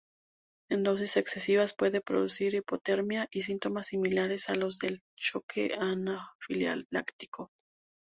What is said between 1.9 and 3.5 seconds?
producir hipotermia y